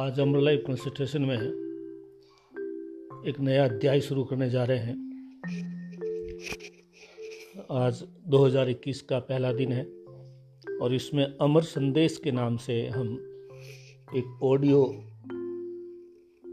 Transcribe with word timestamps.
आज 0.00 0.20
अमर 0.20 0.40
life 0.40 0.64
consultation 0.66 1.22
में 1.22 1.36
एक 3.26 3.40
नया 3.40 3.64
अध्याय 3.64 4.00
शुरू 4.00 4.24
करने 4.24 4.50
जा 4.50 4.64
रहे 4.64 4.78
हैं। 4.78 4.94
आज 7.70 8.04
2021 8.28 9.00
का 9.00 9.18
पहला 9.18 9.52
दिन 9.52 9.72
है 9.72 9.84
और 10.78 10.94
इसमें 10.94 11.24
अमर 11.24 11.62
संदेश 11.62 12.20
के 12.24 12.32
नाम 12.32 12.56
से 12.56 12.88
हम 12.88 13.08
एक 14.16 14.38
ऑडियो 14.42 15.04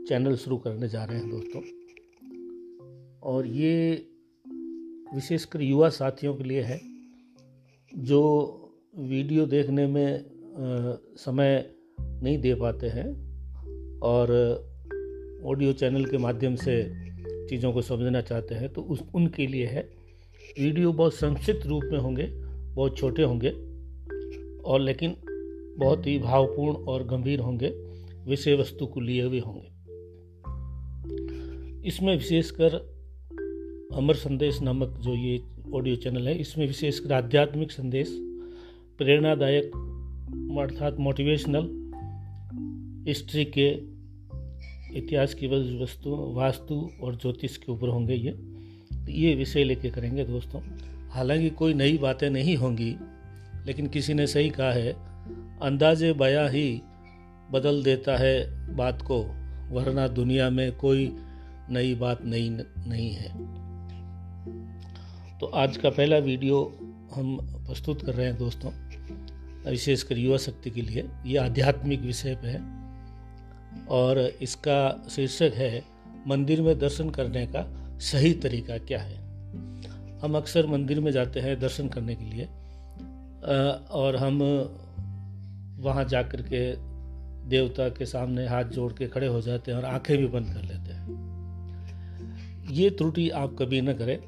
चैनल 0.09 0.35
शुरू 0.35 0.57
करने 0.57 0.89
जा 0.89 1.03
रहे 1.03 1.19
हैं 1.19 1.29
दोस्तों। 1.29 1.61
और 3.23 3.47
ये 3.47 4.07
विशेषकर 5.15 5.61
युवा 5.61 5.89
साथियों 5.89 6.35
के 6.35 6.43
लिए 6.43 6.61
है 6.61 6.81
जो 7.95 8.21
वीडियो 8.97 9.45
देखने 9.45 9.87
में 9.87 10.19
आ, 10.19 10.97
समय 11.17 11.71
नहीं 12.01 12.37
दे 12.41 12.55
पाते 12.55 12.87
हैं। 12.87 13.26
और 14.03 14.31
ऑडियो 15.45 15.73
चैनल 15.73 16.05
के 16.05 16.17
माध्यम 16.17 16.55
से 16.55 16.83
चीज़ों 17.49 17.71
को 17.73 17.81
समझना 17.81 18.21
चाहते 18.21 18.55
हैं 18.55 18.73
तो 18.73 18.81
उस, 18.81 19.03
उनके 19.15 19.47
लिए 19.47 19.65
है। 19.65 19.89
वीडियो 20.59 20.93
बहुत 20.93 21.13
संक्षिप्त 21.13 21.65
रूप 21.67 21.83
में 21.83 21.99
होंगे, 21.99 22.23
बहुत 22.75 22.97
छोटे 22.97 23.23
होंगे, 23.23 23.49
और 24.61 24.79
लेकिन 24.79 25.15
बहुत 25.79 26.07
ही 26.07 26.19
भावपूर्ण 26.19 26.75
और 26.75 27.03
गंभीर 27.03 27.39
होंगे, 27.39 27.67
विषय 28.27 28.55
वस्तु 28.55 28.85
को 28.85 28.99
लिए 28.99 29.23
हुए 29.23 29.39
होंगे। 29.39 29.75
इसमें 31.87 32.17
विशेषकर 32.17 32.75
अमर 33.93 34.15
संदेश 34.15 34.61
नामक 34.61 34.97
जो 34.99 35.13
ये 35.13 35.41
ऑडियो 35.73 35.95
चैनल 35.95 36.27
है, 36.27 36.37
इसमें 36.37 36.67
विशेषकर 36.67 37.13
आध्यात्मिक 37.13 37.71
संदेश, 37.71 38.07
प्रेरणादायक, 38.97 39.65
अर्थात 40.59 40.97
मोटिवेशनल 40.99 41.86
हिस्ट्री 43.07 43.45
के 43.45 43.67
इतिहास 44.97 45.33
की 45.33 45.47
वस्तु, 45.47 46.33
वास्तु 46.35 46.91
और 47.01 47.15
ज्योतिष 47.15 47.57
के 47.57 47.71
ऊपर 47.71 47.87
होंगे 47.87 48.13
ये। 48.13 48.31
तो 49.05 49.11
ये 49.11 49.35
विषय 49.35 49.63
लेके 49.63 49.89
करेंगे 49.89 50.23
दोस्तों। 50.23 50.61
हालाँकि 51.09 51.49
कोई 51.49 51.73
नई 51.73 51.97
बातें 51.97 52.29
नहीं 52.29 52.55
होंगी, 52.55 52.95
लेकिन 53.65 53.87
किसी 53.87 54.13
ने 54.13 54.27
सही 54.27 54.49
कहा 54.49 54.71
है, 54.71 54.91
अंदाजे 55.59 56.13
बया 56.13 56.47
ही 56.47 56.81
बदल 57.51 57.83
देता 57.83 58.17
है 58.17 58.67
बात 58.75 59.01
को, 59.01 59.23
वरना 59.71 60.07
दुनिया 60.07 60.49
में 60.49 60.71
कोई 60.71 61.15
नई 61.69 61.95
बात 61.95 62.25
नहीं 62.25 62.51
नहीं 62.87 63.11
है। 63.11 63.29
तो 65.39 65.45
आज 65.45 65.77
का 65.77 65.89
पहला 65.89 66.17
वीडियो 66.17 66.77
हम 67.15 67.37
प्रस्तुत 67.41 68.01
कर 68.01 68.13
रहे 68.13 68.25
हैं 68.25 68.37
दोस्तों, 68.37 68.71
विशेषकर 69.71 70.17
युवा 70.17 70.37
शक्ति 70.37 70.69
के 70.69 70.81
लिए। 70.81 71.09
ये 71.25 71.37
आध्यात्मिक 71.37 72.01
विषय 72.01 72.35
पे 72.35 72.47
है। 72.47 72.76
और 73.89 74.19
इसका 74.41 75.07
शीर्षक 75.09 75.51
है, 75.55 75.83
मंदिर 76.27 76.61
में 76.61 76.79
दर्शन 76.79 77.09
करने 77.09 77.45
का 77.45 77.89
सही 77.99 78.33
तरीका 78.33 78.77
क्या 78.77 78.99
है? 79.01 79.27
हम 80.19 80.37
अक्सर 80.37 80.67
मंदिर 80.67 80.99
में 80.99 81.11
जाते 81.11 81.39
हैं 81.39 81.59
दर्शन 81.59 81.87
करने 81.87 82.15
के 82.15 82.25
लिए 82.25 82.45
और 83.91 84.15
हम 84.15 84.43
वहाँ 85.79 86.05
जा 86.05 86.23
कर 86.23 86.41
के 86.41 86.73
देवता 87.49 87.89
के 87.89 88.05
सामने 88.05 88.47
हाथ 88.47 88.63
जोड़ 88.63 88.93
के 88.93 89.07
खड़े 89.07 89.27
हो 89.27 89.41
जाते 89.41 89.71
हैं 89.71 89.77
और 89.77 89.85
आँखें 89.85 90.17
भी 90.17 90.27
बंद 90.27 90.45
कर 90.45 90.61
लेते 90.61 90.93
हैं। 90.93 91.07
ये 92.71 92.89
त्रुटि 92.89 93.29
आप 93.29 93.55
कभी 93.59 93.81
न 93.81 93.93
करें। 93.93 94.19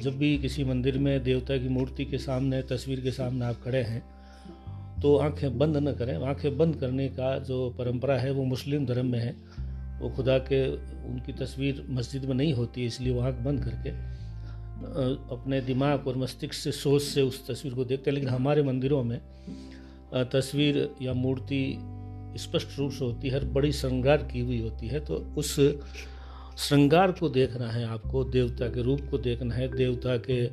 जब 0.00 0.18
भी 0.18 0.38
किसी 0.38 0.64
मंदिर 0.64 0.98
में 0.98 1.22
देवता 1.22 1.56
की 1.56 1.68
मूर्ति 1.68 2.04
के 2.04 2.18
सामने, 2.18 2.62
तस्वीर 2.62 3.00
के 3.00 3.10
सामने 3.10 3.44
आप 3.44 3.56
खड़े 3.64 3.82
हैं 3.82 4.13
तो 5.04 5.16
आँखें 5.16 5.58
बंद 5.58 5.76
न 5.76 5.92
करें। 5.92 6.24
आँखें 6.26 6.58
बंद 6.58 6.76
करने 6.76 7.08
का 7.08 7.38
जो 7.38 7.70
परंपरा 7.70 8.16
है, 8.18 8.30
वो 8.30 8.44
मुस्लिम 8.44 8.86
धर्म 8.86 9.06
में 9.06 9.18
है। 9.18 9.32
वो 10.00 10.08
खुदा 10.10 10.38
के, 10.38 10.68
उनकी 11.06 11.32
तस्वीर 11.32 11.86
मस्जिद 11.90 12.24
में 12.24 12.34
नहीं 12.34 12.54
होती, 12.54 12.84
इसलिए 12.84 13.12
वो 13.12 13.20
आँख 13.20 13.34
बंद 13.34 13.64
करके 13.64 13.90
अपने 15.34 15.60
दिमाग 15.60 16.06
और 16.08 16.16
मस्तिष्क 16.16 16.54
से, 16.54 16.72
सोच 16.72 17.02
से 17.02 17.22
उस 17.22 17.50
तस्वीर 17.50 17.74
को 17.74 17.84
देखते 17.84 18.10
हैं। 18.10 18.14
लेकिन 18.14 18.30
हमारे 18.30 18.62
मंदिरों 18.62 19.02
में 19.02 19.20
तस्वीर 20.14 20.94
या 21.02 21.12
मूर्ति 21.12 21.78
स्पष्ट 22.36 22.78
रूप 22.78 22.92
से 22.92 23.04
होती 23.04 23.28
है 23.28 23.52
बड़ी 23.52 23.72
श्रृंगार 23.72 24.16
की 24.16 24.40
हुई 24.40 24.60
होती 24.60 24.88
है। 24.88 25.00
तो 25.00 25.14
उस 25.14 25.60
श्रृंगार 26.58 27.12
को 27.12 27.28
देखना 27.28 27.70
है 27.70 27.84
आपको, 27.86 28.24
देवता 28.24 28.68
के 28.68 28.82
रूप 28.82 29.00
को 29.10 29.18
देखना 29.18 29.54
है, 29.54 29.76
देवता 29.76 30.16
के 30.16 30.46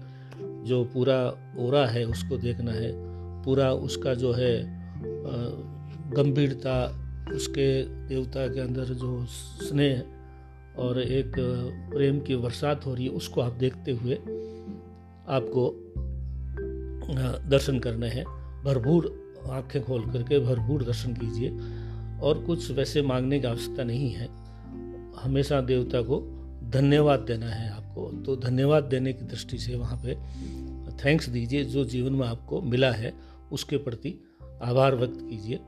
जो 0.67 0.83
पूरा 0.83 1.33
ओरा 1.57 1.85
है, 1.87 2.05
उसको 2.05 2.37
देखना 2.37 2.71
है। 2.71 3.10
पूरा 3.45 3.71
उसका 3.71 4.13
जो 4.13 4.31
है 4.31 4.53
गंभीरता 6.11 6.77
उसके 7.35 7.83
देवता 8.07 8.47
के 8.47 8.59
अंदर 8.59 8.83
जो 8.83 9.25
स्नेह 9.25 10.03
और 10.77 11.01
एक 11.01 11.33
प्रेम 11.93 12.19
की 12.19 12.35
बरसात 12.35 12.85
हो 12.85 12.93
रही 12.93 13.05
है, 13.05 13.11
उसको 13.11 13.41
आप 13.41 13.53
देखते 13.53 13.91
हुए 13.91 14.15
आपको 15.27 15.93
दर्शन 17.49 17.79
करने 17.79 18.07
हैं। 18.07 18.25
भरपूर 18.65 19.21
आँखें 19.51 19.83
खोल 19.83 20.05
करके 20.11 20.39
भरपूर 20.39 20.83
दर्शन 20.83 21.13
कीजिए। 21.13 21.49
और 22.21 22.43
कुछ 22.43 22.71
वैसे 22.71 23.01
मांगने 23.01 23.39
की 23.39 23.47
आवश्यकता 23.47 23.83
नहीं 23.83 24.11
है। 24.11 24.27
हमेशा 25.23 25.61
देवता 25.61 26.01
को 26.01 26.19
धन्यवाद 26.69 27.19
देना 27.19 27.45
है 27.45 27.69
आपको। 27.69 28.09
तो 28.25 28.35
धन्यवाद 28.35 28.83
देने 28.83 29.13
की 29.13 29.25
दृष्टि 29.25 29.57
से 29.57 29.75
वहाँ 29.75 30.01
पे 30.05 30.15
थैंक्स 31.05 31.29
दीजिए 31.29 31.63
जो 31.63 31.83
जीवन 31.85 32.13
में 32.13 32.27
आपको 32.27 32.61
मिला 32.61 32.91
है, 32.91 33.13
उसके 33.51 33.77
प्रति 33.77 34.19
आभार 34.63 34.95
व्यक्त 34.95 35.19
कीजिए। 35.21 35.59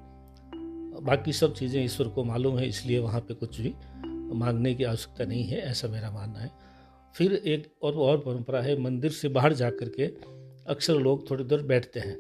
बाकी 1.02 1.34
सब 1.34 1.54
चीज़ें 1.54 1.84
ईश्वर 1.84 2.08
को 2.08 2.24
मालूम 2.24 2.58
है, 2.58 2.68
इसलिए 2.68 3.00
वहाँ 3.00 3.22
पे 3.22 3.34
कुछ 3.34 3.60
भी 3.62 3.74
मांगने 4.36 4.74
की 4.76 4.84
आवश्यकता 4.84 5.26
नहीं 5.26 5.44
है, 5.44 5.60
ऐसा 5.62 5.88
मेरा 5.88 6.12
मानना 6.12 6.40
है। 6.40 6.52
फिर 7.16 7.34
एक 7.34 7.68
और 7.84 7.94
और 7.94 8.18
परंपरा 8.18 8.62
है, 8.62 8.80
मंदिर 8.82 9.12
से 9.12 9.30
बाहर 9.30 9.54
जा 9.54 9.70
कर 9.70 9.90
के 9.90 10.06
अक्सर 10.70 11.00
लोग 11.00 11.30
थोड़ी 11.30 11.44
देर 11.44 11.62
बैठते 11.64 12.00
हैं। 12.00 12.16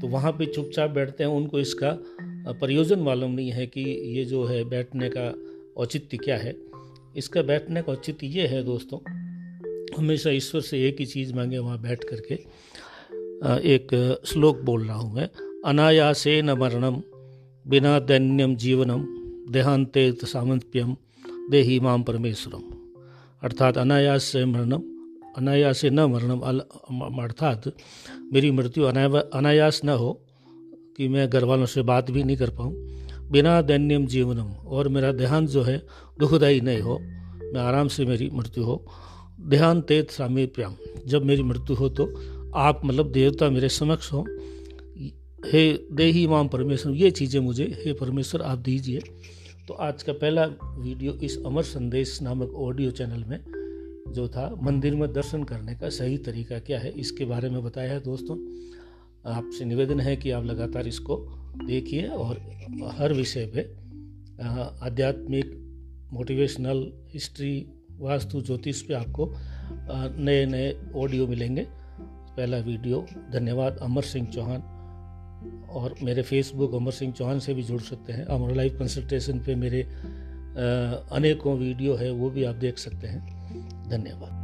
तो 0.00 0.08
वहाँ 0.08 0.32
पे 0.32 0.46
चुपचाप 0.46 0.90
बैठते 0.90 1.24
हैं, 1.24 1.30
उनको 1.30 1.58
इसका 1.60 1.96
प्रयोजन 2.50 2.98
मालूम 2.98 3.30
नहीं 3.30 3.50
है 3.50 3.66
कि 3.66 3.80
ये 4.16 4.24
जो 4.24 4.44
है 4.44 4.62
बैठने 4.64 5.10
का 5.16 5.32
औचित्य 5.82 6.16
क्या 6.16 6.36
है। 6.36 6.54
इसका 7.16 7.42
बैठने 7.42 7.82
का 7.82 7.92
औचित्य 7.92 8.26
ये 8.26 8.46
है 8.46 8.62
दोस्तों 8.64 8.98
हमेशा 9.96 10.30
ईश्वर 10.30 10.60
से 10.60 10.86
एक 10.88 10.96
ही 11.00 11.06
चीज़ 11.06 11.34
मांगे, 11.34 11.58
वहाँ 11.58 11.80
बैठ 11.80 12.04
करके 12.04 12.34
एक 13.66 14.22
श्लोक 14.26 14.60
बोल 14.60 14.84
रहा 14.84 14.96
हूँ 14.96 15.14
मैं। 15.14 15.28
अनायासे 15.64 16.40
न 16.42 16.50
मरणम, 16.52 17.00
बिना 17.66 17.98
दैन्यम 18.00 18.54
जीवनम, 18.56 19.04
देहांते 19.52 20.10
सामंत्यम 20.24 20.96
देही 21.50 21.78
माम 21.80 22.02
परमेश्वरम। 22.02 22.62
अर्थात 23.42 23.78
अनायास 23.78 24.24
से 24.24 24.44
मरणम, 24.44 24.82
अनायास 25.36 25.78
से 25.78 25.90
न 25.90 26.00
मरणम 26.04 26.40
अर्थात 27.22 27.72
मेरी 28.32 28.50
मृत्यु 28.50 28.84
अनायास 28.84 29.80
न 29.84 29.88
हो, 29.90 30.12
कि 30.96 31.08
मैं 31.08 31.28
घर 31.30 31.44
वालों 31.44 31.66
से 31.66 31.82
बात 31.82 32.10
भी 32.10 32.22
नहीं 32.24 32.36
कर 32.36 32.50
पाऊँ। 32.50 32.72
बिना 33.30 33.60
दैन्यम 33.62 34.06
जीवनम, 34.06 34.50
और 34.66 34.88
मेरा 34.88 35.12
देहांत 35.12 35.48
जो 35.48 35.62
है, 35.62 35.82
दुखदायी 36.18 36.60
नहीं 36.60 36.80
हो, 36.80 36.98
मैं 36.98 37.60
आराम 37.60 37.88
से 37.88 38.04
मेरी 38.06 38.28
मृत्यु 38.32 38.64
हो। 38.64 38.84
देहांत 39.38 39.84
तेत 39.84 40.10
सामीप्याम। 40.10 40.74
जब 41.06 41.24
मेरी 41.24 41.42
मृत्यु 41.42 41.76
हो 41.76 41.88
तो 41.90 42.06
आप 42.56 42.80
मतलब 42.84 43.10
देवता 43.12 43.48
मेरे 43.50 43.68
समक्ष 43.68 44.12
हो। 44.12 44.24
हे 45.42 45.72
देही 45.92 46.26
माम 46.26 46.48
परमेश्वर, 46.48 46.92
ये 46.92 47.10
चीज़ें 47.10 47.40
मुझे, 47.40 47.64
हे 47.76 47.92
परमेश्वर, 47.92 48.42
आप 48.42 48.58
दीजिए। 48.58 49.00
तो 49.68 49.74
आज 49.74 50.02
का 50.02 50.12
पहला 50.12 50.44
वीडियो 50.44 51.12
इस 51.14 51.38
अमर 51.46 51.62
संदेश 51.62 52.20
नामक 52.22 52.54
ऑडियो 52.56 52.90
चैनल 52.90 53.24
में 53.24 53.38
जो 54.08 54.28
था, 54.28 54.54
मंदिर 54.62 54.94
में 54.96 55.12
दर्शन 55.12 55.44
करने 55.44 55.74
का 55.74 55.88
सही 55.90 56.18
तरीका 56.18 56.58
क्या 56.58 56.78
है, 56.80 56.90
इसके 56.90 57.24
बारे 57.24 57.50
में 57.50 57.62
बताया 57.64 57.92
है 57.92 58.00
दोस्तों। 58.00 58.36
आपसे 59.32 59.64
निवेदन 59.64 60.00
है 60.00 60.16
कि 60.16 60.30
आप 60.30 60.44
लगातार 60.44 60.88
इसको 60.88 61.16
देखिए 61.64 62.06
और 62.08 62.40
हर 62.98 63.12
विषय 63.12 63.50
पे 63.54 63.60
आध्यात्मिक, 64.82 65.56
मोटिवेशनल, 66.12 66.86
हिस्ट्री 67.12 67.54
वास्तु 68.00 68.40
ज्योतिष 68.40 68.82
पे 68.82 68.94
आपको 68.94 69.34
नए 70.18 70.46
नए 70.46 70.74
ऑडियो 70.96 71.26
मिलेंगे। 71.26 71.66
पहला 72.36 72.58
वीडियो, 72.58 73.06
धन्यवाद, 73.32 73.78
अमर 73.82 74.02
सिंह 74.02 74.26
चौहान। 74.26 74.62
और 75.70 75.94
मेरे 76.02 76.22
फेसबुक 76.22 76.74
अमर 76.74 76.92
सिंह 76.92 77.12
चौहान 77.12 77.38
से 77.38 77.54
भी 77.54 77.62
जुड़ 77.62 77.80
सकते 77.80 78.12
हैं। 78.12 78.24
अमर 78.24 78.54
लाइफ 78.54 78.78
कंसल्टेशन 78.78 79.38
पे 79.38 79.54
मेरे 79.54 79.82
अनेकों 81.12 81.58
वीडियो 81.58 81.94
है, 81.94 82.10
वो 82.10 82.30
भी 82.30 82.44
आप 82.44 82.54
देख 82.54 82.78
सकते 82.78 83.06
हैं। 83.06 83.20
धन्यवाद। 83.88 84.38